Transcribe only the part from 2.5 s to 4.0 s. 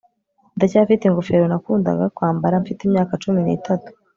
mfite imyaka cumi nitatu